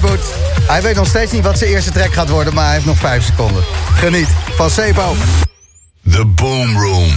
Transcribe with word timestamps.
Boet. 0.00 0.34
Hij 0.66 0.82
weet 0.82 0.96
nog 0.96 1.06
steeds 1.06 1.32
niet 1.32 1.44
wat 1.44 1.58
zijn 1.58 1.70
eerste 1.70 1.90
track 1.90 2.12
gaat 2.12 2.28
worden, 2.28 2.54
maar 2.54 2.64
hij 2.64 2.74
heeft 2.74 2.86
nog 2.86 2.98
5 2.98 3.24
seconden. 3.24 3.62
Geniet 3.94 4.28
van 4.56 4.70
Sebo. 4.70 5.14
The 6.10 6.26
Boom 6.26 6.78
Room. 6.78 7.08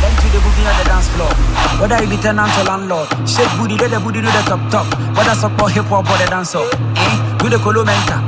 Then 0.00 0.14
to 0.14 0.28
the 0.30 0.40
boogie 0.44 0.66
on 0.70 0.76
the 0.82 0.88
dance 0.88 1.08
floor. 1.10 1.30
Whether 1.78 1.96
you 1.98 2.08
be 2.08 2.18
tenant 2.18 2.56
or 2.58 2.64
landlord, 2.64 3.08
shake 3.28 3.56
booty, 3.56 3.76
let 3.76 3.90
the 3.90 4.00
booty 4.00 4.20
do 4.20 4.30
the 4.30 4.42
top 4.44 4.60
top. 4.70 4.86
Whether 5.16 5.34
support 5.34 5.72
hip 5.72 5.84
hop 5.84 6.10
or 6.10 6.16
the 6.16 6.26
dancer, 6.30 6.64
eh? 6.94 7.36
Do 7.38 7.48
the 7.48 7.58
colo 7.58 7.84
mental, 7.84 8.20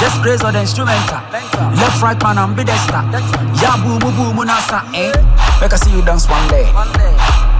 just 0.00 0.20
craze 0.22 0.44
or 0.44 0.52
the 0.52 0.60
instrumental. 0.60 1.20
Left, 1.80 2.02
right, 2.02 2.22
man, 2.22 2.38
and 2.38 2.56
be 2.56 2.64
the 2.64 2.76
star. 2.76 3.04
Yeah, 3.60 3.76
boom, 3.82 3.98
boom, 3.98 4.14
boom, 4.16 4.46
nasa, 4.46 4.84
eh? 4.94 5.12
Make 5.60 5.72
I 5.72 5.76
see 5.76 5.90
you 5.90 6.02
dance 6.02 6.28
one 6.28 6.48
leg, 6.48 6.66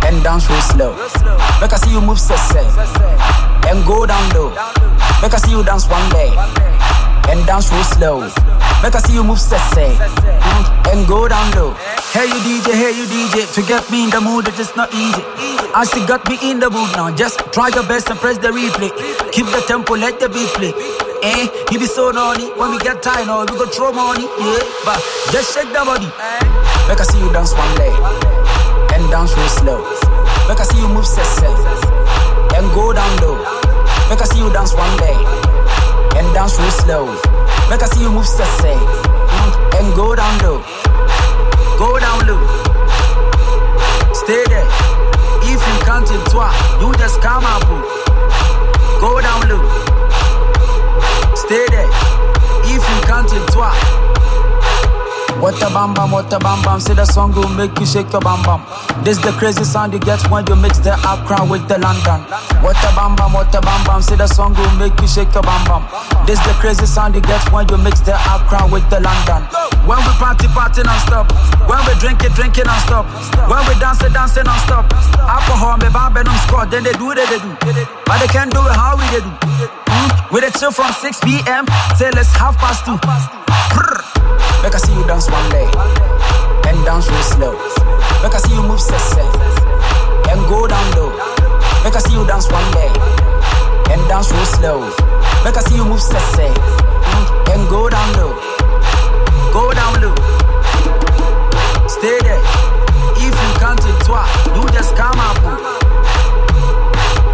and 0.05 0.23
dance 0.23 0.49
real 0.51 0.61
slow. 0.61 0.93
Make 1.61 1.73
I 1.73 1.77
see 1.77 1.91
you 1.91 2.01
move 2.01 2.19
sese, 2.21 2.61
and 3.69 3.85
go 3.87 4.07
down 4.07 4.29
low. 4.35 4.53
Make 5.23 5.33
I 5.33 5.39
see 5.39 5.53
you 5.53 5.65
dance 5.65 5.89
one 5.89 6.09
leg, 6.11 6.31
and 7.33 7.41
dance 7.47 7.73
real 7.73 7.85
slow. 7.85 8.21
Make 8.85 8.95
I 8.95 9.01
see 9.01 9.15
you 9.15 9.25
move 9.25 9.39
mm, 9.41 10.93
and 10.93 11.09
go 11.09 11.27
down 11.27 11.51
low. 11.57 11.73
Hey 12.13 12.29
you 12.29 12.39
DJ, 12.45 12.77
hey 12.77 12.93
you 12.93 13.09
DJ, 13.09 13.49
to 13.55 13.63
get 13.67 13.91
me 13.91 14.05
in 14.05 14.11
the 14.11 14.21
mood 14.21 14.47
it 14.47 14.53
is 14.61 14.69
just 14.69 14.77
not 14.77 14.93
easy. 14.93 15.25
I 15.73 15.85
still 15.89 16.07
got 16.07 16.29
me 16.29 16.37
in 16.43 16.61
the 16.61 16.69
mood 16.69 16.93
now. 16.95 17.11
Just 17.17 17.41
try 17.53 17.69
your 17.69 17.83
best 17.89 18.11
and 18.11 18.19
press 18.21 18.37
the 18.37 18.49
replay. 18.49 18.93
Keep 19.33 19.47
the 19.47 19.65
tempo, 19.67 19.97
let 19.97 20.21
the 20.21 20.29
beat 20.29 20.53
play. 20.53 20.73
Eh, 21.25 21.49
he 21.71 21.79
be 21.79 21.87
so 21.87 22.11
naughty 22.11 22.53
when 22.61 22.71
we 22.73 22.79
get 22.79 23.03
tired, 23.03 23.29
or 23.29 23.49
we 23.49 23.57
go 23.59 23.67
throw 23.67 23.93
money. 23.93 24.29
Yeah, 24.29 24.61
but 24.85 25.01
just 25.33 25.57
shake 25.57 25.73
the 25.73 25.81
body. 25.81 26.13
Make 26.93 27.01
I 27.01 27.05
see 27.09 27.19
you 27.19 27.33
dance 27.33 27.57
one 27.57 27.75
leg 27.81 27.97
and 28.93 29.11
dance 29.11 29.33
real 29.33 29.49
slow. 29.49 29.81
Make 30.47 30.61
I 30.61 30.65
see 30.69 30.79
you 30.79 30.89
move 30.89 31.07
sese 31.07 31.43
and 32.53 32.69
go 32.77 32.93
down 32.93 33.17
low. 33.25 33.66
Make 34.09 34.23
I 34.23 34.25
see 34.25 34.39
you 34.39 34.53
dance 34.53 34.73
one 34.73 34.97
day. 34.99 35.17
and 36.17 36.27
dance 36.33 36.59
real 36.59 36.71
slow. 36.71 37.07
Make 37.69 37.83
I 37.83 37.87
see 37.91 38.03
you 38.03 38.11
move 38.11 38.25
mm, 38.25 39.79
and 39.79 39.95
go 39.97 40.15
down 40.15 40.39
low. 40.47 40.63
Go 41.77 41.99
down 41.99 42.27
low. 42.27 42.41
Stay 44.15 44.45
there. 44.47 44.69
If 45.43 45.61
you 45.61 45.77
can't 45.85 46.09
in 46.11 46.23
toi, 46.31 46.51
you 46.81 46.95
just 46.95 47.21
come 47.21 47.45
up. 47.45 47.67
Go 49.01 49.21
down 49.21 49.49
low. 49.49 49.63
Stay 51.35 51.67
there. 51.75 51.91
If 52.65 52.83
you 52.91 52.99
can't 53.11 53.33
in 53.33 53.45
toi. 53.53 54.06
What 55.41 55.61
a 55.63 55.69
bam 55.69 55.93
bam, 55.95 56.11
what 56.11 56.33
a 56.33 56.39
bam 56.39 56.63
bam. 56.63 56.81
See 56.81 56.95
the 56.95 57.05
song 57.05 57.33
will 57.33 57.49
make 57.49 57.79
you 57.79 57.87
shake 57.87 58.11
your 58.11 58.21
bam 58.21 58.43
bam. 58.43 58.65
This 59.05 59.19
the 59.19 59.33
crazy 59.37 59.65
sound 59.65 59.93
you 59.93 60.01
get 60.01 60.19
when 60.31 60.47
you 60.49 60.57
mix 60.57 60.79
the 60.79 60.97
Accra 61.05 61.45
with 61.45 61.69
the 61.69 61.79
London. 61.79 62.25
What 62.65 62.81
a 62.81 62.91
bam 62.97 63.15
bam, 63.15 63.33
what 63.33 63.55
a 63.55 63.61
bam 63.61 63.85
bam. 63.85 64.01
See 64.03 64.17
the 64.17 64.27
song 64.27 64.55
will 64.55 64.75
make 64.81 64.99
you 65.01 65.07
shake 65.07 65.33
your 65.35 65.45
bam 65.45 65.63
bam. 65.69 65.85
This 66.27 66.41
the 66.41 66.57
crazy 66.59 66.87
sound 66.87 67.15
you 67.15 67.21
get 67.21 67.45
when 67.53 67.69
you 67.69 67.77
mix 67.77 68.01
the 68.01 68.17
Accra 68.17 68.65
with 68.73 68.89
the 68.89 68.99
London. 68.99 69.45
When 69.85 70.01
we 70.03 70.13
party, 70.19 70.49
party 70.51 70.83
non-stop. 70.83 71.31
When 71.69 71.79
we 71.87 71.95
drink 72.01 72.25
it, 72.25 72.35
drink 72.35 72.59
it 72.59 72.67
non-stop. 72.67 73.07
When 73.47 73.63
we 73.69 73.79
dance 73.79 74.03
it, 74.03 74.17
dance 74.17 74.37
it 74.37 74.49
non-stop. 74.49 74.89
Alcohol, 75.21 75.77
me 75.79 75.93
bam, 75.93 76.17
them 76.17 76.27
score. 76.49 76.67
Then 76.67 76.83
they 76.83 76.97
do 76.99 77.13
it, 77.13 77.23
they 77.23 77.39
do. 77.39 77.53
But 78.09 78.19
they 78.19 78.31
can't 78.33 78.51
do 78.51 78.65
it 78.67 78.75
how 78.75 78.97
we 78.99 79.05
they 79.13 79.23
do. 79.23 79.31
Mm? 79.87 80.33
We 80.33 80.41
they 80.41 80.51
chill 80.59 80.73
from 80.73 80.91
6 80.91 81.21
p.m. 81.21 81.69
till 82.01 82.17
it's 82.19 82.33
half 82.35 82.59
past 82.59 82.89
2. 82.89 82.99
Make 84.67 84.75
I 84.75 84.79
see 84.79 84.95
you 84.95 85.07
dance 85.07 85.31
one 85.31 85.49
leg 85.51 85.71
and 86.67 86.85
dance 86.85 87.07
real 87.07 87.23
slow. 87.23 87.53
Make 88.19 88.35
I 88.35 88.39
see 88.43 88.53
you 88.53 88.67
move 88.67 88.81
sese 88.81 89.23
and 90.27 90.43
go 90.51 90.67
down 90.67 90.83
low. 90.99 91.15
Make 91.87 91.95
I 91.95 92.03
see 92.03 92.15
you 92.19 92.27
dance 92.27 92.51
one 92.51 92.67
leg 92.75 92.91
and 93.95 94.03
dance 94.11 94.33
real 94.33 94.45
slow. 94.59 94.81
Make 95.47 95.55
I 95.55 95.63
see 95.71 95.77
you 95.77 95.85
move 95.85 96.03
sese 96.03 96.51
mm, 96.51 97.55
and 97.55 97.63
go 97.71 97.89
down 97.89 98.11
low. 98.19 98.35
Go 99.55 99.71
down 99.71 100.03
low. 100.03 100.19
Stay 101.87 102.19
there. 102.27 102.43
If 103.23 103.39
you 103.39 103.51
can't 103.63 103.79
in 103.87 103.95
toi, 104.03 104.27
you 104.51 104.67
just 104.75 104.97
come 104.97 105.15
up. 105.15 105.39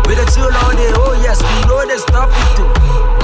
We 0.05 0.21
the 0.21 0.29
chill 0.37 0.53
all 0.53 0.73
day. 0.77 0.93
Oh 1.01 1.17
yes, 1.25 1.41
we 1.41 1.65
know 1.65 1.81
they 1.89 1.97
stop 1.97 2.29
it 2.29 2.57
too. 2.61 3.22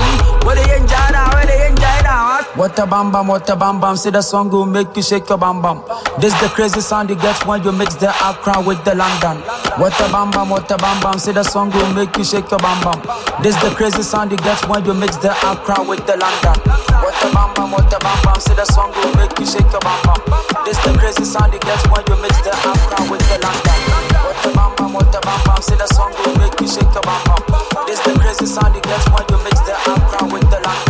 They 0.59 0.77
enjoy 0.77 1.09
now, 1.13 1.31
they 1.47 1.69
enjoy 1.69 1.99
now. 2.03 2.43
What 2.57 2.79
a 2.79 2.87
bam 2.87 3.13
bam, 3.13 3.29
what 3.29 3.49
a 3.49 3.55
bam 3.55 3.81
bam. 3.81 3.97
See 3.97 4.11
the 4.11 4.23
song 4.23 4.51
will 4.51 4.67
make 4.67 4.97
you 4.97 5.03
shake 5.03 5.29
your 5.29 5.39
bam 5.39 5.63
bam. 5.63 5.83
This 6.19 6.35
the 6.41 6.49
crazy 6.49 6.81
sound 6.81 7.11
you 7.11 7.17
get 7.17 7.47
when 7.47 7.63
you 7.63 7.71
mix 7.73 7.95
the 7.95 8.09
Accra 8.11 8.61
with 8.61 8.83
the 8.85 8.95
London. 8.95 9.39
What 9.79 9.95
a 10.01 10.09
bam 10.11 10.31
bam, 10.31 10.51
what 10.51 10.71
a 10.71 10.77
bam 10.77 11.01
bam. 11.01 11.19
See 11.19 11.33
the 11.33 11.45
song 11.45 11.71
will 11.71 11.93
make 11.95 12.17
you 12.17 12.25
shake 12.25 12.51
your 12.51 12.59
bam 12.59 12.81
bam. 12.83 13.01
This 13.43 13.55
the 13.63 13.71
crazy 13.77 14.03
sound 14.03 14.33
you 14.33 14.39
get 14.39 14.59
when 14.69 14.85
you 14.85 14.95
mix 14.95 15.17
the 15.19 15.31
Accra 15.47 15.83
with 15.87 16.05
the 16.07 16.17
London. 16.17 16.57
What 17.05 17.15
a 17.23 17.29
bam 17.33 17.55
bam, 17.55 17.71
what 17.71 17.93
a 17.93 17.99
bam 18.01 18.19
bam. 18.25 18.41
See 18.41 18.55
the 18.55 18.65
song 18.65 18.91
will 18.97 19.15
make 19.15 19.39
you 19.39 19.47
shake 19.47 19.71
your 19.71 19.81
bam 19.81 20.01
bam. 20.03 20.21
This 20.65 20.79
the 20.83 20.97
crazy 20.99 21.25
sound 21.25 21.53
you 21.53 21.61
get 21.61 21.81
when 21.93 22.03
you 22.09 22.17
mix 22.23 22.41
the 22.43 22.51
Accra 22.51 23.11
with 23.11 23.23
the 23.31 23.39
London. 23.39 24.08
A 24.45 24.51
bam 24.55 24.75
bam, 24.77 24.93
what 24.93 25.15
a 25.15 25.21
bam 25.21 25.41
bam. 25.45 25.63
See 25.63 25.75
the 25.75 25.87
song 25.95 26.13
will 26.15 26.37
make 26.39 26.61
you 26.61 26.69
shake 26.69 26.93
your 26.95 27.03
bam 27.03 27.21
bam. 27.27 27.87
This 27.87 28.01
the 28.01 28.13
crazy 28.19 28.47
sound 28.47 28.75
you 28.75 28.83
get 28.83 29.03
when 29.13 29.25
you 29.31 29.39
mix 29.45 29.61
the 29.61 29.75
Accra 29.75 30.27
with 30.29 30.49
the 30.51 30.61
London. 30.61 30.88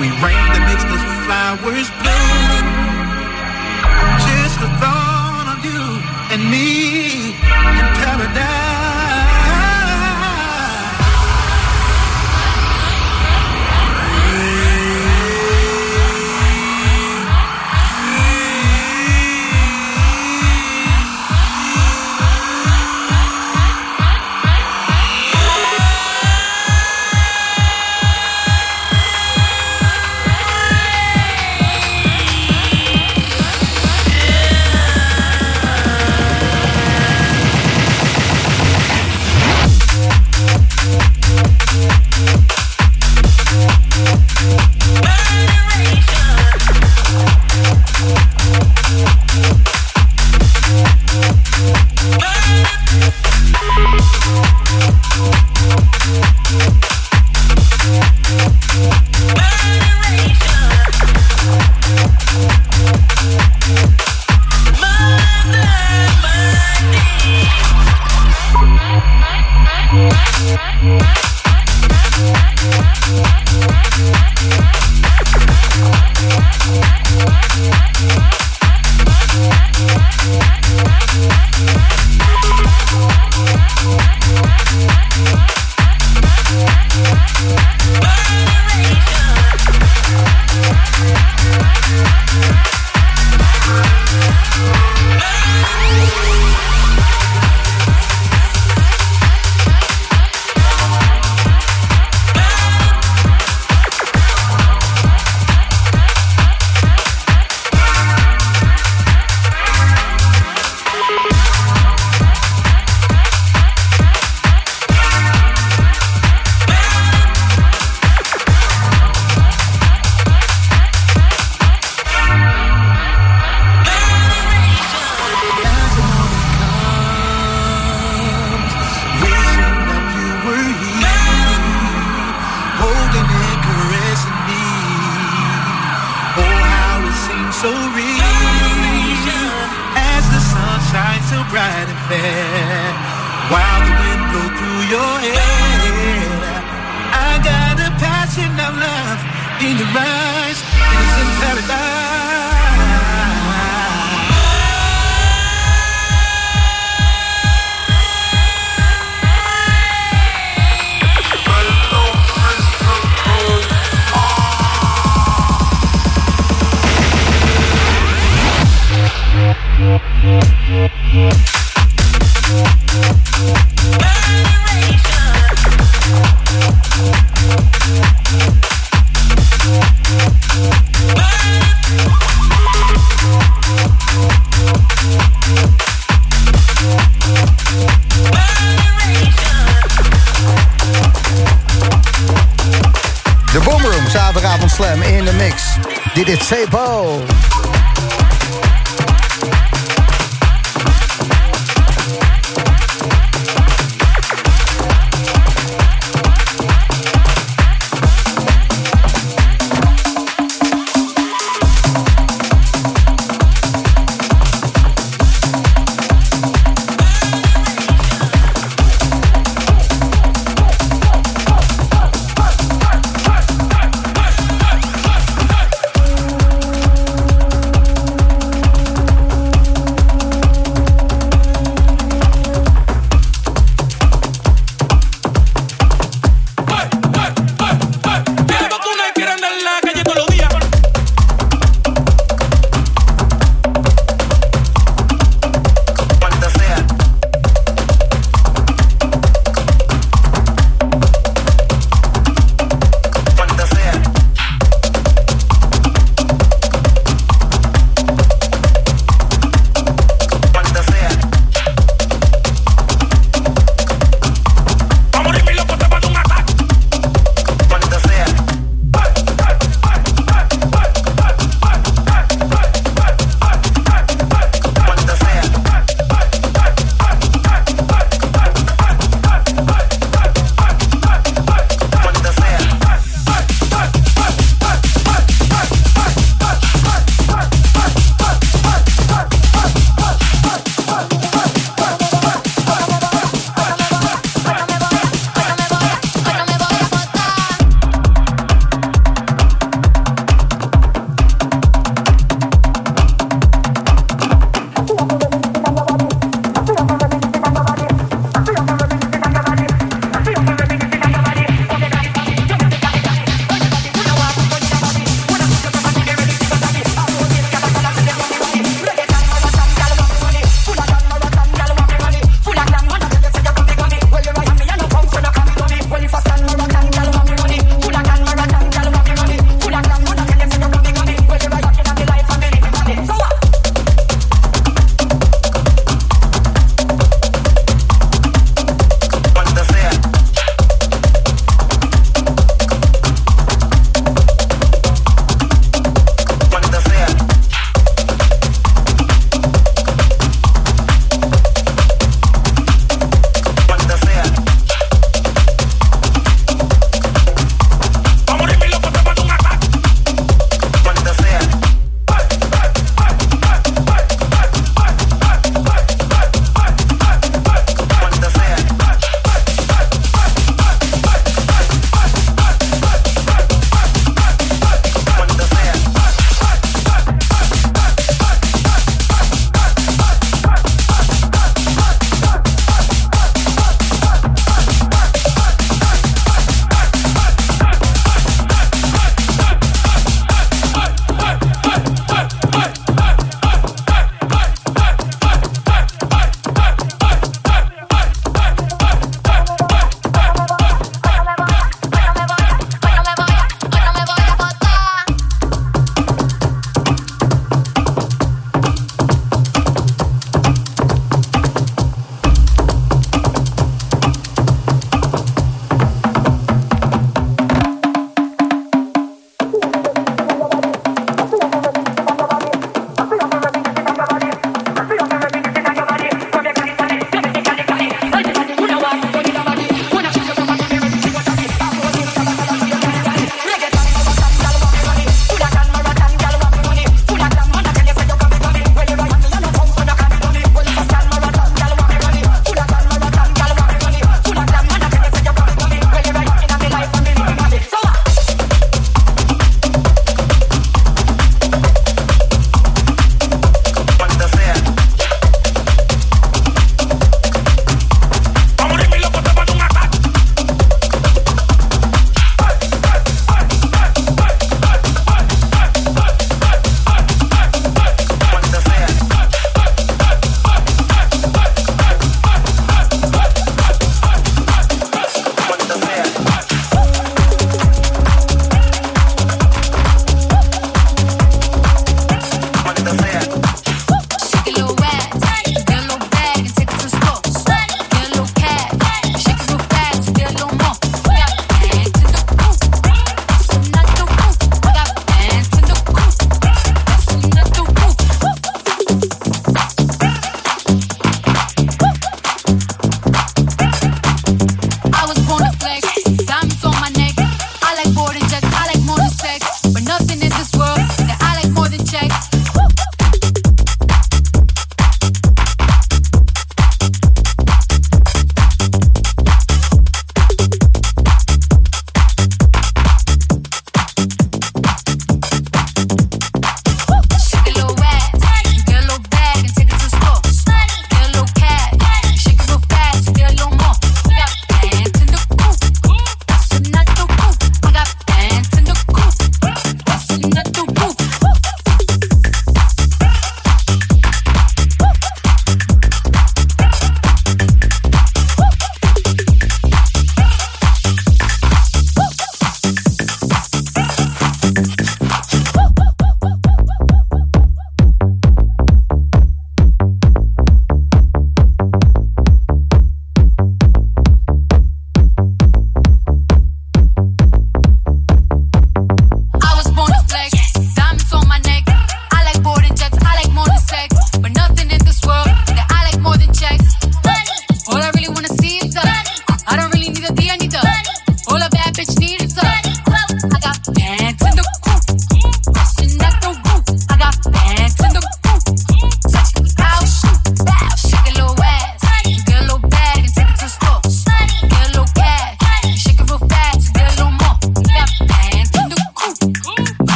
we 0.00 0.08
rain 0.20 0.36
that 0.52 0.64
makes 0.68 0.84
the 0.84 0.98
flowers. 1.24 2.05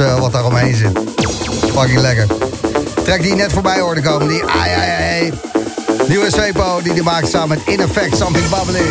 Uh, 0.00 0.18
wat 0.20 0.32
daaromheen 0.32 0.74
zit. 0.74 0.98
Fucking 1.72 2.00
lekker. 2.00 2.26
Trek 3.04 3.22
die 3.22 3.34
net 3.34 3.52
voorbij 3.52 3.80
hoorde 3.80 4.00
komen. 4.00 4.28
Die 4.28 4.44
ai 4.44 4.74
ai 4.74 4.90
ai. 4.90 5.32
Nieuwe 6.08 6.30
Svepo 6.30 6.80
die 6.82 6.92
die 6.92 7.02
maakt 7.02 7.28
samen 7.28 7.48
met 7.48 7.74
In 7.74 7.80
Effect 7.80 8.16
Something 8.16 8.48
Bubbly. 8.48 8.86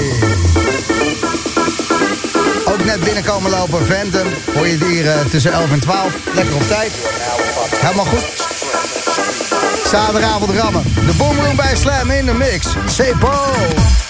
Ook 2.66 2.86
net 2.86 3.00
binnenkomen 3.00 3.52
lopen. 3.52 3.86
Phantom. 3.86 4.28
Hoor 4.56 4.68
je 4.68 4.78
die 4.78 5.04
uh, 5.04 5.20
tussen 5.30 5.52
11 5.52 5.72
en 5.72 5.80
12. 5.80 6.16
Lekker 6.34 6.56
op 6.56 6.68
tijd. 6.68 6.92
Helemaal 7.76 8.06
goed. 8.06 8.26
Zaterdagavond 9.86 10.52
rammen. 10.52 10.84
De 10.84 11.14
boomroom 11.18 11.56
bij 11.56 11.76
Slam 11.76 12.12
in 12.12 12.26
de 12.26 12.34
mix. 12.34 12.68
Sepo. 12.86 14.07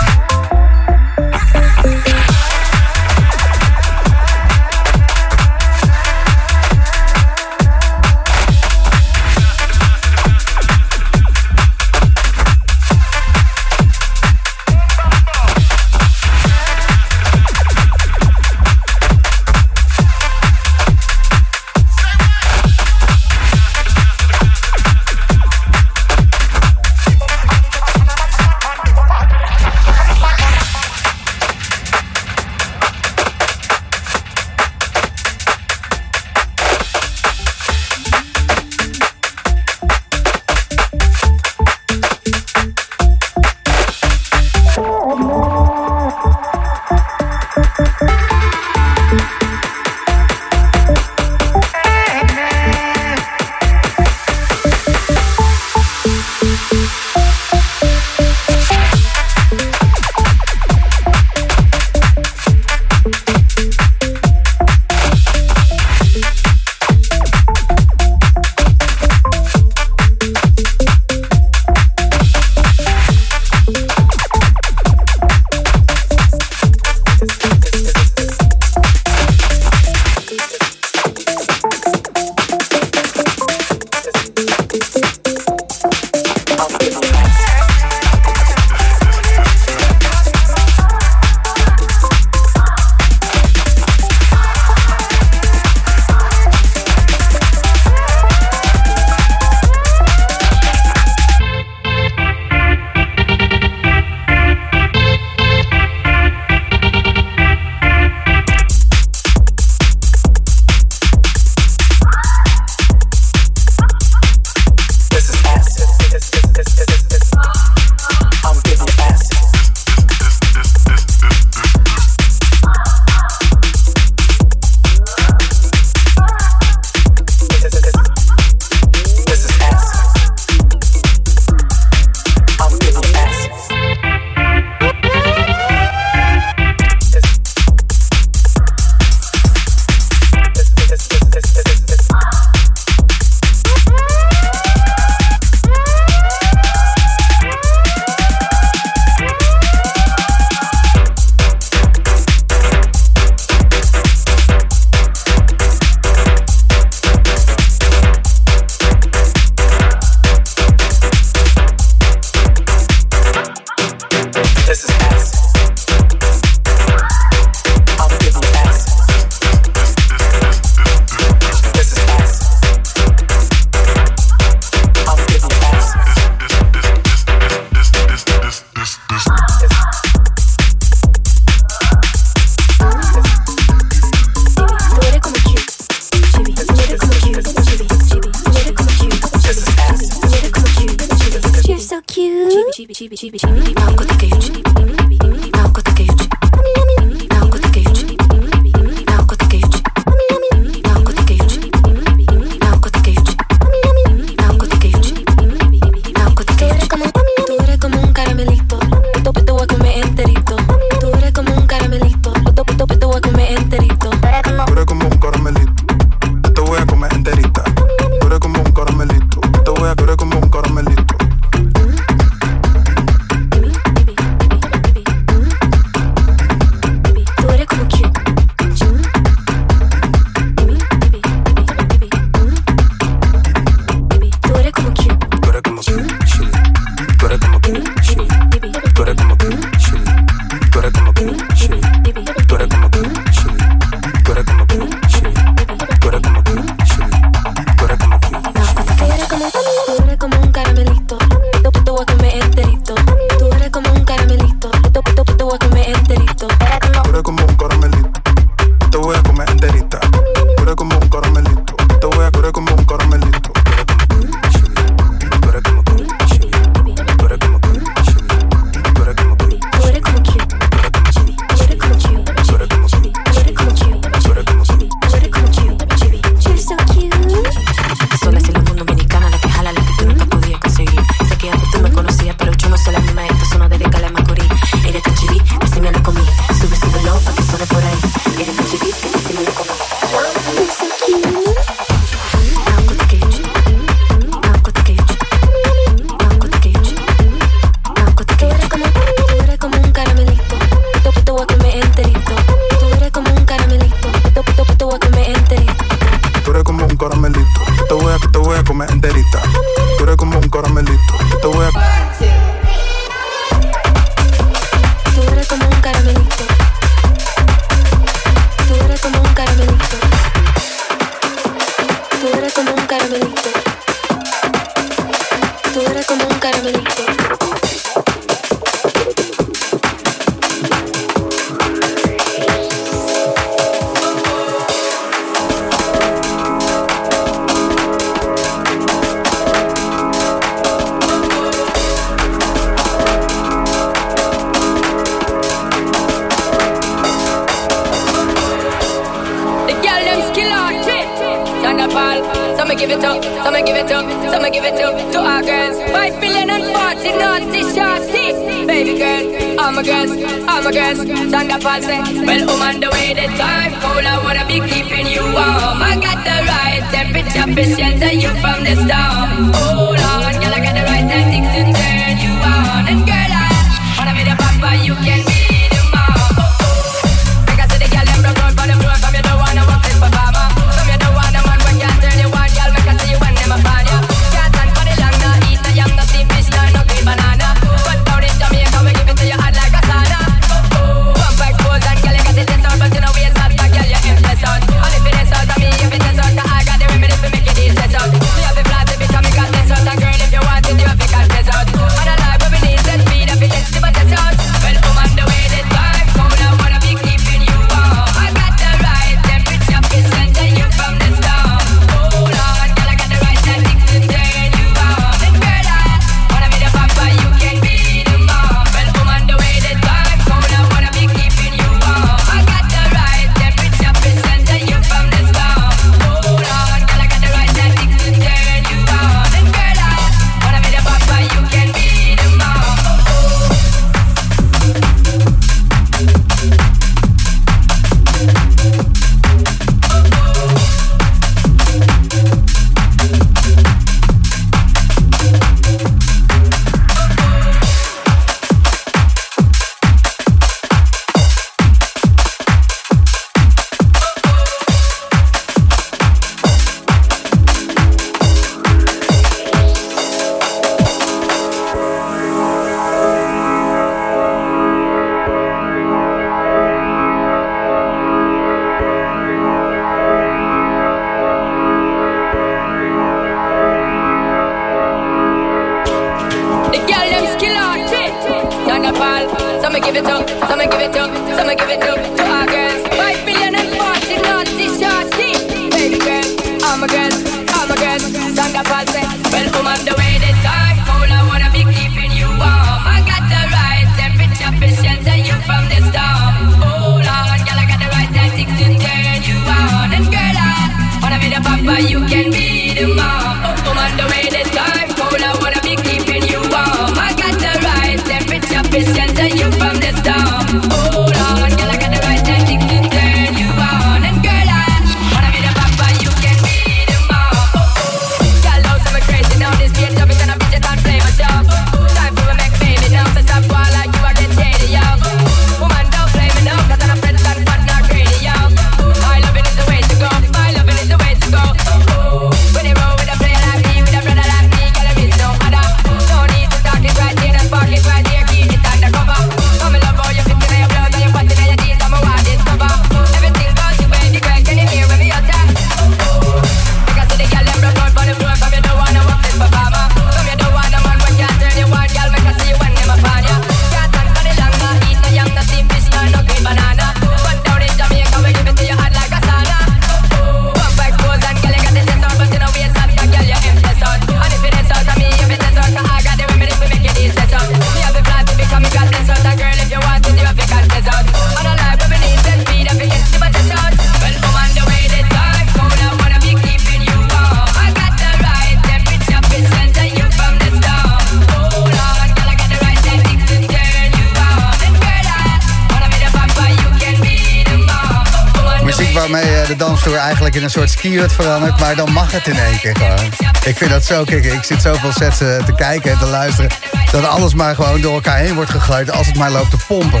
Soort 590.82 591.10
skihut 591.10 591.12
veranderd. 591.12 591.60
Maar 591.60 591.76
dan 591.76 591.92
mag 591.92 592.12
het 592.12 592.26
in 592.26 592.38
één 592.38 592.58
keer 592.58 592.76
gewoon. 592.76 593.12
Ik 593.44 593.56
vind 593.56 593.70
dat 593.70 593.84
zo 593.84 594.04
kicken. 594.04 594.32
Ik 594.32 594.42
zit 594.42 594.62
zoveel 594.62 594.92
sets 594.92 595.20
eh, 595.20 595.44
te 595.44 595.54
kijken 595.54 595.90
en 595.90 595.98
te 595.98 596.06
luisteren. 596.06 596.50
Dat 596.90 597.04
alles 597.04 597.34
maar 597.34 597.54
gewoon 597.54 597.80
door 597.80 597.94
elkaar 597.94 598.18
heen 598.18 598.34
wordt 598.34 598.50
gegooid. 598.50 598.90
Als 598.90 599.06
het 599.06 599.16
maar 599.16 599.30
loopt 599.30 599.50
te 599.50 599.56
pompen. 599.66 600.00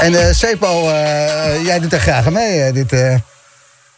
En 0.00 0.12
uh, 0.12 0.18
Sepo, 0.30 0.88
uh, 0.88 1.64
jij 1.64 1.80
doet 1.80 1.92
er 1.92 2.00
graag 2.00 2.30
mee. 2.30 2.72
dit, 2.72 2.90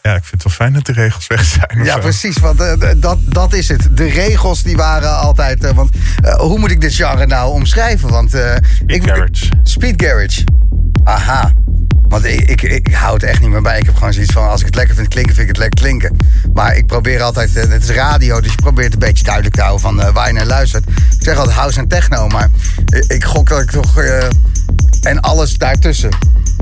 ja, 0.02 0.14
ik 0.14 0.24
vind 0.24 0.30
het 0.30 0.42
wel 0.42 0.52
fijn 0.52 0.72
dat 0.72 0.86
de 0.86 0.92
regels 0.92 1.26
weg 1.26 1.44
zijn. 1.44 1.84
Ja, 1.84 1.98
precies. 1.98 2.38
Want 2.38 2.58
dat, 2.96 3.18
dat 3.22 3.52
is 3.52 3.68
het. 3.68 3.96
De 3.96 4.08
regels 4.08 4.62
die 4.62 4.76
waren 4.76 5.18
altijd... 5.18 5.72
want 5.72 5.90
hoe 6.36 6.58
moet 6.58 6.70
ik 6.70 6.80
dit 6.80 6.94
genre 6.94 7.26
nou 7.26 7.52
omschrijven? 7.52 8.08
Want, 8.08 8.30
Speed 8.30 8.60
ik, 8.86 9.02
Garage. 9.02 9.48
Speed 9.62 10.02
Garage. 10.02 10.44
Aha. 11.04 11.52
Want 12.12 12.24
ik, 12.24 12.50
ik, 12.50 12.62
ik, 12.62 12.94
hou 12.94 13.14
het 13.14 13.22
echt 13.22 13.40
niet 13.40 13.50
meer 13.50 13.62
bij. 13.62 13.78
Ik 13.78 13.84
heb 13.86 13.94
gewoon 13.94 14.12
zoiets 14.12 14.32
van, 14.32 14.48
als 14.48 14.60
ik 14.60 14.66
het 14.66 14.74
lekker 14.74 14.94
vind 14.94 15.08
klinken, 15.08 15.34
vind 15.34 15.48
ik 15.48 15.54
het 15.56 15.62
lekker 15.62 15.80
klinken. 15.80 16.16
Maar 16.52 16.76
ik 16.76 16.86
probeer 16.86 17.22
altijd, 17.22 17.54
het 17.54 17.82
is 17.82 17.90
radio, 17.90 18.40
dus 18.40 18.50
je 18.50 18.62
probeert 18.62 18.92
een 18.92 18.98
beetje 18.98 19.24
duidelijk 19.24 19.54
te 19.54 19.60
houden 19.60 19.80
van 19.80 20.00
uh, 20.00 20.08
waar 20.12 20.26
je 20.26 20.32
naar 20.32 20.46
luistert. 20.46 20.84
Ik 20.88 21.22
zeg 21.22 21.36
altijd 21.36 21.56
house 21.56 21.78
en 21.78 21.88
techno, 21.88 22.28
maar 22.28 22.50
ik 23.06 23.24
gok 23.24 23.48
dat 23.48 23.60
ik 23.60 23.70
toch... 23.70 23.98
Uh, 23.98 24.24
en 25.02 25.20
alles 25.20 25.56
daartussen. 25.56 26.10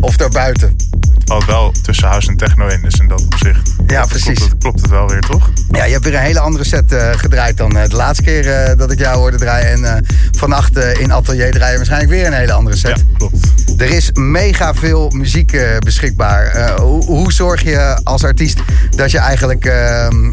Of 0.00 0.16
daarbuiten. 0.16 0.76
Het 1.14 1.22
valt 1.24 1.44
wel 1.44 1.74
tussen 1.82 2.08
house 2.08 2.28
en 2.28 2.36
techno 2.36 2.66
in, 2.66 2.82
dus 2.82 2.94
in 2.94 3.08
dat 3.08 3.24
opzicht. 3.24 3.72
Ja, 3.86 4.04
precies. 4.04 4.38
Klopt, 4.38 4.58
klopt, 4.58 4.80
het 4.80 4.90
wel 4.90 5.08
weer, 5.08 5.20
toch? 5.20 5.50
Ja, 5.70 5.84
je 5.84 5.92
hebt 5.92 6.04
weer 6.04 6.14
een 6.14 6.20
hele 6.20 6.40
andere 6.40 6.64
set 6.64 6.92
uh, 6.92 7.10
gedraaid 7.12 7.56
dan 7.56 7.76
uh, 7.76 7.82
de 7.84 7.96
laatste 7.96 8.22
keer 8.22 8.46
uh, 8.46 8.78
dat 8.78 8.92
ik 8.92 8.98
jou 8.98 9.16
hoorde 9.16 9.36
draaien. 9.36 9.84
En 9.84 10.06
vannacht 10.30 10.76
in 10.76 11.12
Atelier 11.12 11.50
draaien 11.52 11.76
waarschijnlijk 11.76 12.10
weer 12.12 12.26
een 12.26 12.32
hele 12.32 12.52
andere 12.52 12.76
set. 12.76 12.98
Ja, 12.98 13.04
klopt. 13.16 13.36
Er 13.76 13.90
is 13.90 14.10
mega 14.12 14.74
veel 14.74 15.10
muziek 15.10 15.39
beschikbaar. 15.78 16.70
Hoe, 16.80 17.04
hoe, 17.04 17.32
zorg 17.32 17.62
je 17.62 18.00
als 18.02 18.24
artiest 18.24 18.58
dat 18.90 19.10
je 19.10 19.18
eigenlijk... 19.18 19.64
Ehm, 19.64 20.32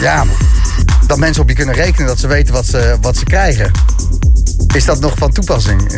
ja, 0.00 0.24
dat 1.06 1.18
mensen 1.18 1.42
op 1.42 1.48
je 1.48 1.54
kunnen 1.54 1.74
rekenen, 1.74 2.06
dat 2.06 2.18
ze 2.18 2.26
weten 2.26 2.54
wat 2.54 2.66
ze, 2.66 2.96
wat 3.00 3.16
ze 3.16 3.24
krijgen? 3.24 3.70
Is 4.74 4.84
dat 4.84 5.00
nog 5.00 5.14
van 5.18 5.32
toepassing? 5.32 5.92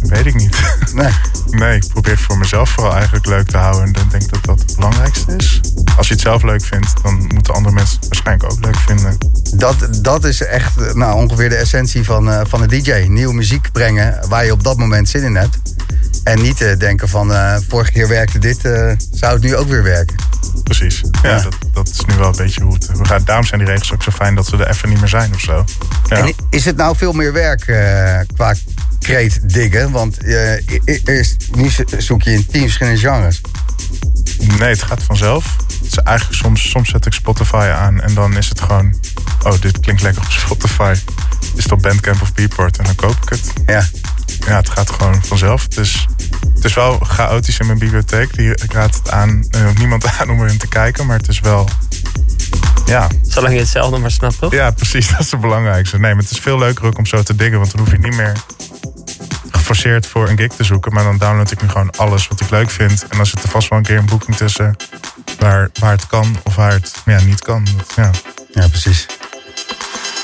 Weet 0.00 0.26
ik 0.26 0.34
niet. 0.34 0.56
Nee. 0.94 1.12
nee, 1.60 1.76
ik 1.76 1.88
probeer 1.88 2.12
het 2.12 2.20
voor 2.20 2.38
mezelf 2.38 2.70
vooral 2.70 2.92
eigenlijk 2.92 3.26
leuk 3.26 3.48
te 3.48 3.56
houden. 3.56 3.82
En 3.82 3.92
dan 3.92 4.08
denk 4.08 4.22
ik 4.22 4.32
dat 4.32 4.44
dat 4.44 4.58
het 4.58 4.74
belangrijkste 4.76 5.36
is. 5.36 5.60
Als 5.96 6.08
je 6.08 6.12
het 6.12 6.22
zelf 6.22 6.42
leuk 6.42 6.64
vindt, 6.64 7.02
dan 7.02 7.30
moeten 7.34 7.54
andere 7.54 7.74
mensen 7.74 7.96
het 7.96 8.08
waarschijnlijk 8.08 8.52
ook 8.52 8.64
leuk 8.64 8.76
vinden. 8.76 9.18
Dat, 9.54 9.88
dat 10.02 10.24
is 10.24 10.42
echt 10.42 10.94
nou, 10.94 11.14
ongeveer 11.14 11.48
de 11.48 11.56
essentie 11.56 12.04
van, 12.04 12.28
uh, 12.28 12.40
van 12.44 12.62
een 12.62 12.68
DJ. 12.68 13.06
Nieuwe 13.08 13.34
muziek 13.34 13.72
brengen 13.72 14.28
waar 14.28 14.44
je 14.44 14.52
op 14.52 14.62
dat 14.62 14.76
moment 14.76 15.08
zin 15.08 15.22
in 15.22 15.36
hebt. 15.36 15.58
En 16.24 16.42
niet 16.42 16.60
uh, 16.60 16.78
denken 16.78 17.08
van 17.08 17.32
vorige 17.68 17.92
keer 17.92 18.08
werkte 18.08 18.38
dit, 18.38 18.60
zou 19.12 19.32
het 19.32 19.42
nu 19.42 19.56
ook 19.56 19.68
weer 19.68 19.82
werken. 19.82 20.16
Precies. 20.64 21.02
Ja, 21.22 21.30
ja. 21.30 21.42
Dat, 21.42 21.56
dat, 21.72 21.88
is 21.88 22.04
nu 22.04 22.14
wel 22.14 22.28
een 22.28 22.36
beetje 22.36 22.62
hoe 22.62 22.74
het, 22.74 22.88
hoe 22.92 23.06
gaat. 23.06 23.26
Daarom 23.26 23.46
zijn 23.46 23.60
die 23.60 23.68
regels 23.68 23.92
ook 23.92 24.02
zo 24.02 24.10
fijn 24.10 24.34
dat 24.34 24.46
ze 24.46 24.56
er 24.56 24.68
even 24.68 24.88
niet 24.88 24.98
meer 24.98 25.08
zijn 25.08 25.34
of 25.34 25.40
zo. 25.40 25.64
Ja. 26.08 26.16
En 26.16 26.34
is 26.50 26.64
het 26.64 26.76
nou 26.76 26.96
veel 26.96 27.12
meer 27.12 27.32
werk 27.32 27.66
qua 28.34 28.54
kreet 28.98 29.40
diggen? 29.54 29.90
Want 29.90 30.18
eerst, 31.04 31.48
nu 31.54 31.70
zoek 31.98 32.22
je 32.22 32.32
in 32.32 32.46
tien 32.46 32.62
verschillende 32.62 32.98
genres. 32.98 33.40
Nee, 34.58 34.68
het 34.68 34.82
gaat 34.82 35.02
vanzelf. 35.02 35.56
Het 35.66 35.86
is 35.86 35.94
eigenlijk 35.98 36.38
soms, 36.38 36.70
soms 36.70 36.88
zet 36.88 37.06
ik 37.06 37.12
Spotify 37.12 37.70
aan 37.74 38.00
en 38.00 38.14
dan 38.14 38.36
is 38.36 38.48
het 38.48 38.60
gewoon... 38.60 38.94
Oh, 39.42 39.60
dit 39.60 39.80
klinkt 39.80 40.02
lekker 40.02 40.22
op 40.22 40.30
Spotify. 40.46 40.94
Is 41.54 41.62
het 41.62 41.72
op 41.72 41.82
Bandcamp 41.82 42.22
of 42.22 42.34
Beatport 42.34 42.78
en 42.78 42.84
dan 42.84 42.94
koop 42.94 43.16
ik 43.22 43.28
het. 43.28 43.52
Ja. 43.66 43.84
Ja, 44.46 44.56
het 44.56 44.70
gaat 44.70 44.90
gewoon 44.90 45.24
vanzelf. 45.24 45.62
Het 45.62 45.76
is, 45.76 46.06
het 46.54 46.64
is 46.64 46.74
wel 46.74 46.98
chaotisch 46.98 47.58
in 47.58 47.66
mijn 47.66 47.78
bibliotheek. 47.78 48.32
Ik 48.36 48.72
raad 48.72 48.94
het 48.94 49.10
aan, 49.10 49.44
uh, 49.56 49.74
niemand 49.78 50.06
aan 50.18 50.30
om 50.30 50.42
erin 50.42 50.58
te 50.58 50.68
kijken, 50.68 51.06
maar 51.06 51.16
het 51.16 51.28
is 51.28 51.40
wel... 51.40 51.68
Ja. 52.90 53.08
Zolang 53.22 53.54
je 53.54 53.60
hetzelfde 53.60 53.98
maar 53.98 54.10
snapt, 54.10 54.38
toch? 54.38 54.52
Ja, 54.52 54.70
precies. 54.70 55.08
Dat 55.10 55.20
is 55.20 55.30
het 55.30 55.40
belangrijkste. 55.40 55.98
Nee, 55.98 56.14
maar 56.14 56.22
het 56.22 56.32
is 56.32 56.38
veel 56.38 56.58
leuker 56.58 56.84
ook 56.84 56.98
om 56.98 57.06
zo 57.06 57.22
te 57.22 57.36
diggen, 57.36 57.58
want 57.58 57.70
dan 57.70 57.80
hoef 57.80 57.90
je 57.90 57.98
niet 57.98 58.16
meer 58.16 58.32
geforceerd 59.50 60.06
voor 60.06 60.28
een 60.28 60.36
gig 60.36 60.52
te 60.52 60.64
zoeken. 60.64 60.92
Maar 60.92 61.04
dan 61.04 61.18
download 61.18 61.50
ik 61.50 61.62
nu 61.62 61.68
gewoon 61.68 61.90
alles 61.96 62.28
wat 62.28 62.40
ik 62.40 62.50
leuk 62.50 62.70
vind. 62.70 63.06
En 63.08 63.16
dan 63.16 63.26
zit 63.26 63.42
er 63.42 63.48
vast 63.48 63.68
wel 63.68 63.78
een 63.78 63.84
keer 63.84 63.98
een 63.98 64.06
boeking 64.06 64.36
tussen 64.36 64.76
waar, 65.38 65.70
waar 65.80 65.92
het 65.92 66.06
kan 66.06 66.36
of 66.44 66.54
waar 66.54 66.72
het 66.72 66.92
ja, 67.04 67.20
niet 67.20 67.42
kan. 67.42 67.66
Ja. 67.96 68.10
ja, 68.52 68.68
precies. 68.68 69.06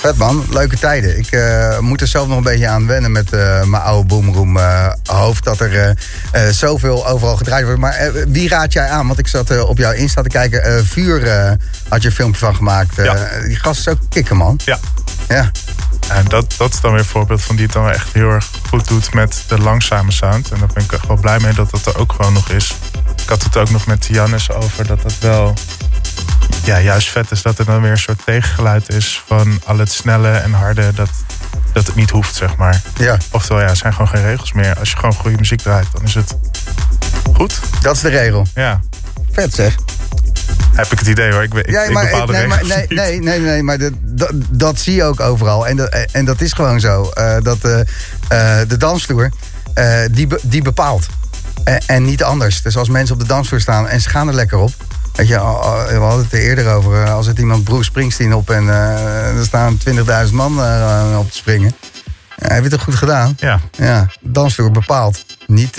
Vet 0.06 0.16
man, 0.16 0.44
leuke 0.50 0.78
tijden. 0.78 1.18
Ik 1.18 1.32
uh, 1.32 1.78
moet 1.78 2.00
er 2.00 2.06
zelf 2.06 2.28
nog 2.28 2.36
een 2.36 2.42
beetje 2.42 2.68
aan 2.68 2.86
wennen 2.86 3.12
met 3.12 3.32
uh, 3.32 3.62
mijn 3.62 3.82
oude 3.82 4.06
boomroom 4.06 4.56
uh, 4.56 4.92
hoofd. 5.04 5.44
Dat 5.44 5.60
er 5.60 5.96
zoveel 6.50 7.06
overal 7.06 7.36
gedraaid 7.36 7.64
wordt. 7.64 7.80
Maar 7.80 8.10
wie 8.28 8.48
raad 8.48 8.72
jij 8.72 8.88
aan? 8.88 9.06
Want 9.06 9.18
ik 9.18 9.26
zat 9.26 9.64
op 9.64 9.78
jouw 9.78 9.92
Insta 9.92 10.22
te 10.22 10.28
kijken. 10.28 10.86
Vuur 10.86 11.28
had 11.88 12.02
je 12.02 12.08
een 12.08 12.14
filmpje 12.14 12.38
van 12.38 12.54
gemaakt. 12.54 12.96
Ja. 12.96 13.28
Die 13.46 13.56
gast 13.56 13.80
is 13.80 13.88
ook 13.88 13.98
kikker 14.08 14.36
man. 14.36 14.60
Ja. 14.64 14.78
Ja. 15.28 15.50
En 16.08 16.24
dat, 16.28 16.54
dat 16.56 16.74
is 16.74 16.80
dan 16.80 16.90
weer 16.90 17.00
een 17.00 17.06
voorbeeld 17.06 17.42
van 17.42 17.56
die 17.56 17.64
het 17.64 17.74
dan 17.74 17.90
echt 17.90 18.12
heel 18.12 18.30
erg 18.30 18.50
goed 18.68 18.88
doet 18.88 19.14
met 19.14 19.44
de 19.46 19.58
langzame 19.58 20.12
sound. 20.12 20.50
En 20.50 20.58
daar 20.58 20.68
ben 20.74 20.84
ik 20.84 20.92
echt 20.92 21.06
wel 21.06 21.20
blij 21.20 21.38
mee 21.38 21.52
dat 21.52 21.70
dat 21.70 21.86
er 21.86 21.98
ook 21.98 22.12
gewoon 22.12 22.32
nog 22.32 22.48
is. 22.50 22.74
Ik 23.22 23.28
had 23.28 23.42
het 23.42 23.56
ook 23.56 23.70
nog 23.70 23.86
met 23.86 24.06
Jannes 24.06 24.50
over 24.50 24.86
dat 24.86 25.02
dat 25.02 25.18
wel 25.18 25.54
ja, 26.64 26.80
juist 26.80 27.10
vet 27.10 27.30
is 27.30 27.42
dat 27.42 27.58
er 27.58 27.64
dan 27.64 27.80
weer 27.80 27.90
een 27.90 27.98
soort 27.98 28.24
tegengeluid 28.24 28.88
is 28.88 29.22
van 29.26 29.60
al 29.64 29.78
het 29.78 29.92
snelle 29.92 30.30
en 30.30 30.52
harde. 30.52 30.92
Dat, 30.94 31.10
dat 31.72 31.86
het 31.86 31.94
niet 31.94 32.10
hoeft, 32.10 32.34
zeg 32.34 32.56
maar. 32.56 32.80
Ja. 32.96 33.16
Oftewel, 33.30 33.62
ja, 33.62 33.68
er 33.68 33.76
zijn 33.76 33.92
gewoon 33.92 34.08
geen 34.08 34.22
regels 34.22 34.52
meer. 34.52 34.78
Als 34.78 34.90
je 34.90 34.96
gewoon 34.96 35.14
goede 35.14 35.36
muziek 35.36 35.60
draait, 35.60 35.86
dan 35.92 36.02
is 36.04 36.14
het 36.14 36.36
goed. 37.34 37.60
Dat 37.80 37.96
is 37.96 38.02
de 38.02 38.08
regel. 38.08 38.46
Ja. 38.54 38.80
Vet 39.32 39.54
zeg. 39.54 39.74
Heb 40.72 40.92
ik 40.92 40.98
het 40.98 41.08
idee 41.08 41.32
hoor. 41.32 41.42
Ik, 41.42 41.54
ik, 41.54 41.70
ja, 41.70 41.90
maar, 41.90 42.04
ik 42.04 42.10
bepaal 42.10 42.26
de 42.26 42.32
nee, 42.32 42.42
regels 42.42 42.68
maar, 42.68 42.76
nee, 42.76 42.86
niet. 42.88 42.98
nee, 42.98 43.20
nee, 43.20 43.40
nee, 43.40 43.62
maar 43.62 43.78
dat, 43.78 43.92
dat, 44.00 44.32
dat 44.50 44.78
zie 44.78 44.94
je 44.94 45.04
ook 45.04 45.20
overal. 45.20 45.66
En 45.66 45.76
dat, 45.76 45.88
en 46.12 46.24
dat 46.24 46.40
is 46.40 46.52
gewoon 46.52 46.80
zo. 46.80 47.10
Uh, 47.14 47.36
dat 47.42 47.56
uh, 47.56 47.80
de 48.68 48.76
dansvloer, 48.78 49.30
die, 50.10 50.26
die 50.42 50.62
bepaalt. 50.62 51.06
En, 51.64 51.80
en 51.86 52.04
niet 52.04 52.22
anders. 52.22 52.62
Dus 52.62 52.76
als 52.76 52.88
mensen 52.88 53.14
op 53.14 53.20
de 53.20 53.26
dansvloer 53.26 53.60
staan 53.60 53.88
en 53.88 54.00
ze 54.00 54.08
gaan 54.08 54.28
er 54.28 54.34
lekker 54.34 54.58
op. 54.58 54.72
Weet 55.16 55.28
je, 55.28 55.34
we 55.34 55.98
hadden 55.98 56.22
het 56.22 56.32
er 56.32 56.38
eerder 56.38 56.74
over. 56.74 57.10
Als 57.10 57.26
het 57.26 57.38
iemand 57.38 57.64
Bruce 57.64 57.84
Springsteen 57.84 58.34
op 58.34 58.50
en 58.50 58.68
er 58.68 59.44
staan 59.44 59.78
20.000 60.26 60.32
man 60.32 60.52
op 61.18 61.30
te 61.30 61.36
springen. 61.36 61.72
heb 62.34 62.56
je 62.56 62.62
het 62.62 62.70
toch 62.70 62.82
goed 62.82 62.94
gedaan? 62.94 63.34
Ja. 63.38 63.60
Ja, 63.70 64.06
dansvloer 64.20 64.70
bepaalt. 64.70 65.24
Niet 65.46 65.78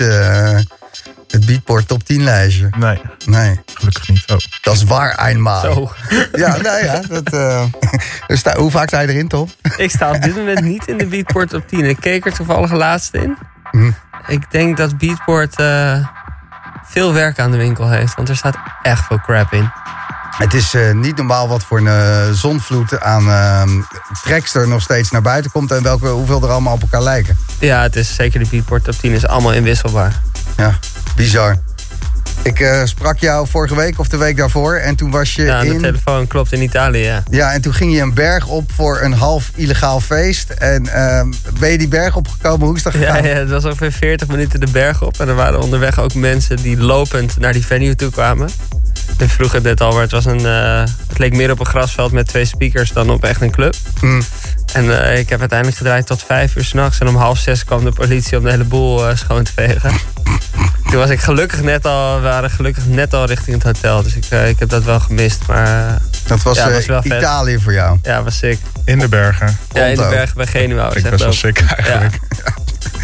het 1.30 1.46
beatport 1.46 1.88
top 1.88 2.04
10 2.04 2.22
lijstje. 2.22 2.68
Nee. 2.78 3.00
Nee. 3.26 3.60
Gelukkig 3.74 4.08
niet. 4.08 4.24
Oh. 4.30 4.36
Dat 4.62 4.74
is 4.74 4.84
waar, 4.84 5.26
eenmaal. 5.26 5.60
Zo. 5.60 5.92
Ja, 6.32 6.56
nou 6.56 6.84
ja. 6.84 7.00
Dat, 7.08 7.34
uh, 7.34 7.64
sta, 8.38 8.56
hoe 8.56 8.70
vaak 8.70 8.88
sta 8.88 9.00
je 9.00 9.08
erin, 9.08 9.28
Tom? 9.28 9.50
Ik 9.76 9.90
sta 9.90 10.10
op 10.10 10.22
dit 10.22 10.36
moment 10.36 10.60
niet 10.60 10.86
in 10.86 10.98
de 10.98 11.06
Beatport 11.06 11.48
top 11.48 11.68
10. 11.68 11.84
Ik 11.84 11.96
keek 12.00 12.26
er 12.26 12.32
toevallig 12.32 12.72
laatst 12.72 13.14
in. 13.14 13.36
Hm. 13.70 13.90
Ik 14.26 14.50
denk 14.50 14.76
dat 14.76 14.98
Beatport 14.98 15.60
uh, 15.60 16.06
veel 16.88 17.12
werk 17.12 17.38
aan 17.38 17.50
de 17.50 17.56
winkel 17.56 17.88
heeft. 17.88 18.14
Want 18.14 18.28
er 18.28 18.36
staat 18.36 18.56
echt 18.82 19.06
veel 19.06 19.20
crap 19.20 19.52
in. 19.52 19.70
Het 20.36 20.54
is 20.54 20.74
uh, 20.74 20.94
niet 20.94 21.16
normaal 21.16 21.48
wat 21.48 21.64
voor 21.64 21.78
een 21.78 21.84
uh, 21.84 22.30
zonvloed 22.32 23.00
aan 23.00 23.26
uh, 23.26 23.62
tracks 24.22 24.54
er 24.54 24.68
nog 24.68 24.82
steeds 24.82 25.10
naar 25.10 25.22
buiten 25.22 25.50
komt. 25.50 25.70
En 25.70 25.82
welke, 25.82 26.08
hoeveel 26.08 26.42
er 26.42 26.50
allemaal 26.50 26.74
op 26.74 26.82
elkaar 26.82 27.02
lijken. 27.02 27.38
Ja, 27.58 27.82
het 27.82 27.96
is 27.96 28.14
zeker 28.14 28.40
de 28.40 28.46
Beatport 28.50 28.84
top 28.84 28.94
10 28.94 29.12
is 29.12 29.26
allemaal 29.26 29.52
inwisselbaar. 29.52 30.20
Ja, 30.56 30.78
bizar. 31.16 31.56
Ik 32.42 32.60
uh, 32.60 32.84
sprak 32.84 33.18
jou 33.18 33.46
vorige 33.48 33.74
week 33.74 33.98
of 33.98 34.08
de 34.08 34.16
week 34.16 34.36
daarvoor. 34.36 34.74
En 34.74 34.96
toen 34.96 35.10
was 35.10 35.34
je 35.34 35.42
ja, 35.42 35.60
in... 35.60 35.72
de 35.72 35.80
telefoon 35.80 36.26
klopt 36.26 36.52
in 36.52 36.62
Italië, 36.62 36.98
ja. 36.98 37.22
Ja, 37.30 37.52
en 37.52 37.60
toen 37.60 37.74
ging 37.74 37.92
je 37.92 38.00
een 38.00 38.14
berg 38.14 38.46
op 38.46 38.72
voor 38.72 39.00
een 39.00 39.12
half 39.12 39.50
illegaal 39.54 40.00
feest. 40.00 40.50
En 40.50 40.84
uh, 40.84 41.22
ben 41.58 41.70
je 41.70 41.78
die 41.78 41.88
berg 41.88 42.16
opgekomen? 42.16 42.66
Hoe 42.66 42.76
is 42.76 42.82
dat 42.82 42.92
gegaan? 42.92 43.22
Ja, 43.22 43.28
ja, 43.28 43.34
het 43.34 43.50
was 43.50 43.64
ongeveer 43.64 43.92
40 43.92 44.28
minuten 44.28 44.60
de 44.60 44.70
berg 44.70 45.02
op. 45.02 45.20
En 45.20 45.28
er 45.28 45.34
waren 45.34 45.60
onderweg 45.60 46.00
ook 46.00 46.14
mensen 46.14 46.56
die 46.56 46.78
lopend 46.80 47.38
naar 47.38 47.52
die 47.52 47.66
venue 47.66 47.94
toe 47.94 48.10
kwamen. 48.10 48.48
Ik 49.18 49.28
vroeg 49.28 49.52
het 49.52 49.62
net 49.62 49.80
al, 49.80 49.92
maar 49.92 50.02
het, 50.02 50.10
was 50.10 50.24
een, 50.24 50.40
uh, 50.40 50.84
het 51.08 51.18
leek 51.18 51.36
meer 51.36 51.50
op 51.50 51.60
een 51.60 51.66
grasveld 51.66 52.12
met 52.12 52.26
twee 52.26 52.44
speakers 52.44 52.92
dan 52.92 53.10
op 53.10 53.24
echt 53.24 53.40
een 53.40 53.50
club. 53.50 53.74
Mm. 54.00 54.22
En 54.72 54.84
uh, 54.84 55.18
ik 55.18 55.28
heb 55.28 55.40
uiteindelijk 55.40 55.78
gedraaid 55.78 56.06
tot 56.06 56.22
vijf 56.22 56.56
uur 56.56 56.64
s'nachts. 56.64 56.98
En 56.98 57.08
om 57.08 57.16
half 57.16 57.38
zes 57.38 57.64
kwam 57.64 57.84
de 57.84 57.92
politie 57.92 58.38
om 58.38 58.44
de 58.44 58.50
hele 58.50 58.64
boel 58.64 59.08
uh, 59.08 59.16
schoon 59.16 59.42
te 59.44 59.52
vegen. 59.52 59.92
Toen 60.90 60.98
was 60.98 61.10
ik 61.10 61.20
gelukkig 61.20 61.62
net 61.62 61.86
al, 61.86 62.16
we 62.16 62.22
waren 62.22 62.50
gelukkig 62.50 62.86
net 62.86 63.14
al 63.14 63.24
richting 63.24 63.62
het 63.62 63.64
hotel. 63.64 64.02
Dus 64.02 64.14
ik, 64.14 64.24
ik 64.24 64.58
heb 64.58 64.68
dat 64.68 64.84
wel 64.84 65.00
gemist. 65.00 65.46
Maar, 65.46 65.98
dat 66.26 66.42
was, 66.42 66.56
ja, 66.56 66.70
was 66.70 66.86
wel 66.86 67.04
Italië 67.04 67.52
vet. 67.52 67.62
voor 67.62 67.72
jou? 67.72 67.98
Ja, 68.02 68.22
was 68.22 68.38
sick. 68.38 68.58
In 68.84 68.98
de 68.98 69.08
bergen? 69.08 69.58
Ja, 69.72 69.84
in 69.84 69.96
de 69.96 70.08
bergen 70.08 70.36
bij 70.36 70.46
Genua. 70.46 70.94
Ik 70.94 71.10
best 71.10 71.22
wel 71.22 71.32
sick 71.32 71.60
eigenlijk. 71.60 72.18
Ja. 72.44 72.52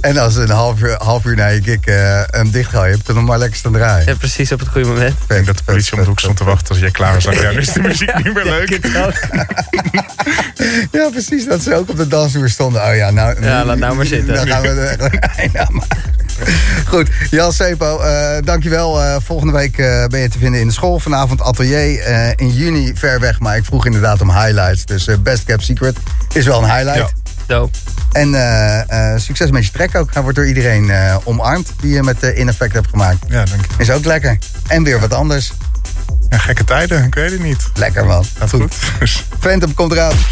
En 0.00 0.16
als 0.16 0.36
een 0.36 0.50
half 0.50 0.80
uur, 0.80 0.94
half 0.98 1.24
uur 1.24 1.36
na 1.36 1.46
je 1.46 1.62
gig 1.62 1.86
uh, 1.86 2.22
hem 2.26 2.50
dichtgooien, 2.50 2.96
heb 2.96 3.06
je 3.06 3.12
nog 3.12 3.24
maar 3.24 3.38
lekker 3.38 3.56
staan 3.58 3.72
draaien. 3.72 4.06
Ja, 4.06 4.14
precies 4.14 4.52
op 4.52 4.58
het 4.58 4.68
goede 4.68 4.88
moment. 4.88 5.12
Ik 5.12 5.28
denk 5.28 5.46
dat 5.46 5.56
de 5.56 5.62
politie 5.64 5.92
om 5.92 6.00
de 6.00 6.06
hoek 6.06 6.18
stond 6.18 6.36
te 6.36 6.44
wachten 6.44 6.68
als 6.68 6.78
jij 6.78 6.90
klaar 6.90 7.14
was. 7.14 7.24
Ja, 7.24 7.48
is 7.50 7.72
de 7.72 7.80
muziek 7.80 8.24
niet 8.24 8.34
meer 8.34 8.44
leuk. 8.44 8.78
ja, 10.92 11.08
precies. 11.10 11.46
Dat 11.46 11.62
ze 11.62 11.74
ook 11.74 11.88
op 11.90 11.96
de 11.96 12.06
dansvloer 12.06 12.48
stonden. 12.48 12.82
Oh 12.84 12.94
ja, 12.96 13.10
nou, 13.10 13.42
ja, 13.44 13.64
laat 13.64 13.78
nou 13.78 13.96
maar 13.96 14.06
zitten. 14.06 14.34
Dan 14.34 14.46
gaan 14.46 14.62
we 14.62 14.68
er. 14.68 15.10
Goed, 16.86 17.08
Jan 17.30 17.52
Sepo, 17.52 18.00
eh 18.00 18.36
dankjewel. 18.44 19.02
Eh 19.02 19.16
volgende 19.24 19.52
week 19.52 19.78
eh, 19.78 20.04
ben 20.06 20.20
je 20.20 20.28
te 20.28 20.38
vinden 20.38 20.60
in 20.60 20.66
de 20.66 20.72
school. 20.72 20.98
Vanavond 20.98 21.42
atelier. 21.42 22.00
eh, 22.00 22.30
in 22.36 22.50
juni 22.52 22.92
ver 22.94 23.20
weg, 23.20 23.40
maar 23.40 23.56
ik 23.56 23.64
vroeg 23.64 23.86
inderdaad 23.86 24.20
om 24.20 24.30
highlights. 24.30 24.84
Dus 24.84 25.06
eh, 25.06 25.16
Best 25.22 25.44
Kept 25.44 25.64
Secret 25.64 25.96
is 26.34 26.46
wel 26.46 26.62
een 26.62 26.70
highlight. 26.70 26.98
Ja. 26.98 27.08
Dope. 27.48 27.78
En 28.12 28.34
eh, 28.34 29.12
eh, 29.12 29.20
succes 29.20 29.50
met 29.50 29.64
je 29.64 29.70
track 29.70 29.94
ook. 29.94 30.12
Hij 30.12 30.22
wordt 30.22 30.36
door 30.36 30.46
iedereen 30.46 30.90
eh, 30.90 31.16
omarmd 31.24 31.72
die 31.80 31.92
je 31.92 32.02
met 32.02 32.24
uh, 32.24 32.38
In 32.38 32.48
Effect 32.48 32.72
hebt 32.72 32.88
gemaakt. 32.88 33.18
Ja, 33.28 33.44
dank 33.44 33.60
je. 33.60 33.82
Is 33.82 33.90
ook 33.90 34.04
lekker. 34.04 34.38
En 34.66 34.82
weer 34.82 35.00
wat 35.00 35.14
anders. 35.14 35.52
Ja, 36.28 36.38
gekke 36.38 36.64
tijden, 36.64 37.04
ik 37.04 37.14
weet 37.14 37.30
het 37.30 37.42
niet. 37.42 37.70
Lekker 37.74 38.04
man. 38.04 38.24
Gaat 38.38 38.50
goed. 38.50 38.74
Dus. 38.98 39.24
Phantom 39.40 39.74
komt 39.74 39.92
eraan. 39.92 40.16